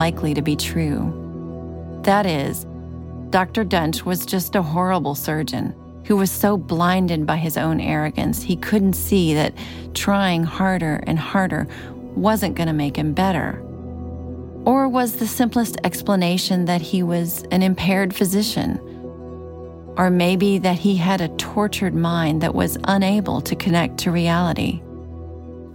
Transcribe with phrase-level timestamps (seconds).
[0.00, 1.12] likely to be true.
[2.04, 2.68] That is,
[3.30, 3.64] Dr.
[3.64, 5.74] Duntsch was just a horrible surgeon
[6.04, 9.54] who was so blinded by his own arrogance he couldn't see that
[9.94, 11.66] trying harder and harder
[12.14, 13.60] wasn't going to make him better.
[14.64, 18.78] Or was the simplest explanation that he was an impaired physician?
[19.96, 24.80] Or maybe that he had a tortured mind that was unable to connect to reality?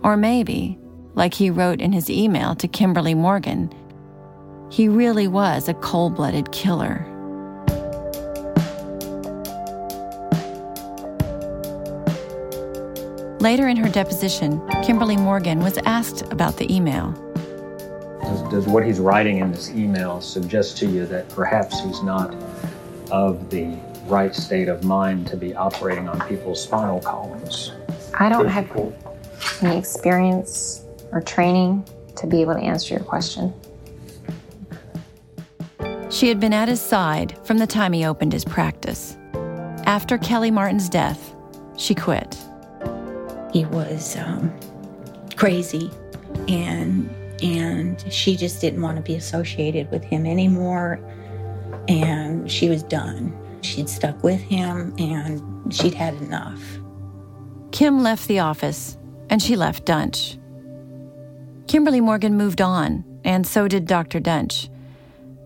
[0.01, 0.79] Or maybe,
[1.13, 3.69] like he wrote in his email to Kimberly Morgan,
[4.73, 7.05] he really was a cold blooded killer.
[13.39, 17.11] Later in her deposition, Kimberly Morgan was asked about the email.
[18.23, 22.33] Does, does, what he's writing in this email suggest to you that perhaps he's not
[23.11, 23.77] of the
[24.07, 27.73] right state of mind to be operating on people's spinal columns?
[28.15, 28.71] I don't have
[29.61, 31.85] any experience or training
[32.15, 33.53] to be able to answer your question.
[36.13, 39.17] She had been at his side from the time he opened his practice.
[39.85, 41.33] After Kelly Martin's death,
[41.75, 42.37] she quit.
[43.51, 44.53] He was um,
[45.35, 45.89] crazy,
[46.47, 47.09] and
[47.41, 50.99] and she just didn't want to be associated with him anymore.
[51.87, 53.35] And she was done.
[53.61, 56.61] She'd stuck with him, and she'd had enough.
[57.71, 58.99] Kim left the office,
[59.31, 60.37] and she left Duntsch.
[61.65, 64.19] Kimberly Morgan moved on, and so did Dr.
[64.19, 64.69] Duntsch.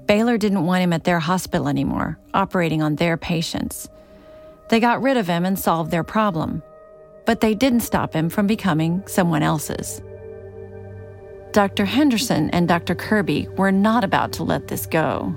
[0.08, 3.90] Baylor didn't want him at their hospital anymore, operating on their patients.
[4.70, 6.64] They got rid of him and solved their problem
[7.28, 10.02] but they didn't stop him from becoming someone else's.
[11.52, 11.84] Dr.
[11.84, 12.96] Henderson and Dr.
[12.96, 15.36] Kirby were not about to let this go.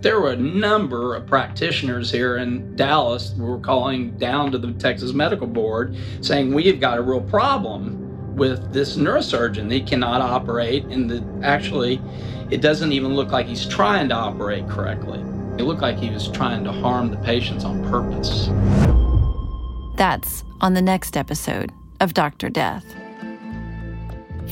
[0.00, 4.72] There were a number of practitioners here in Dallas who were calling down to the
[4.72, 8.09] Texas Medical Board saying, We've got a real problem
[8.40, 9.70] with this neurosurgeon.
[9.70, 12.00] He cannot operate, and the, actually,
[12.50, 15.20] it doesn't even look like he's trying to operate correctly.
[15.58, 18.48] It looked like he was trying to harm the patients on purpose.
[19.98, 21.70] That's on the next episode
[22.00, 22.48] of Dr.
[22.48, 22.86] Death.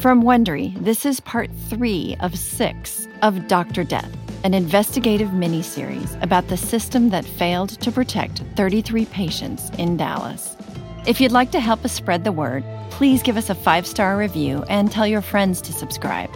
[0.02, 3.84] From Wondery, this is part three of six of Dr.
[3.84, 4.14] Death,
[4.44, 10.58] an investigative miniseries about the system that failed to protect 33 patients in Dallas.
[11.06, 14.16] If you'd like to help us spread the word, please give us a five star
[14.16, 16.30] review and tell your friends to subscribe.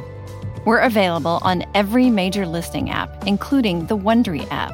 [0.64, 4.72] We're available on every major listening app, including the Wondery app.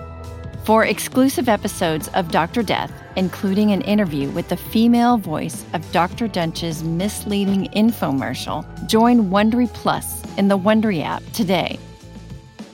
[0.64, 2.62] For exclusive episodes of Dr.
[2.62, 6.28] Death, including an interview with the female voice of Dr.
[6.28, 11.78] Duntsch's misleading infomercial, join Wondery Plus in the Wondery app today.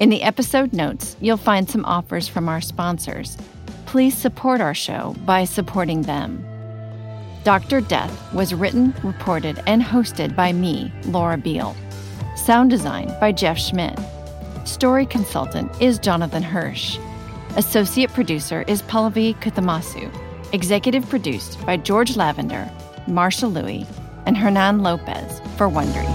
[0.00, 3.38] In the episode notes, you'll find some offers from our sponsors.
[3.86, 6.44] Please support our show by supporting them.
[7.44, 7.82] Dr.
[7.82, 11.76] Death was written, reported, and hosted by me, Laura Beil.
[12.36, 13.98] Sound design by Jeff Schmidt.
[14.64, 16.96] Story consultant is Jonathan Hirsch.
[17.56, 20.10] Associate producer is Pallavi Kuthamasu.
[20.54, 22.70] Executive produced by George Lavender,
[23.06, 23.86] Marshall Lewy,
[24.24, 26.08] and Hernan Lopez for Wondery.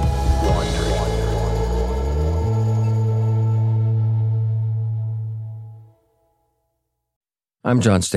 [7.63, 8.07] I'm John Stan.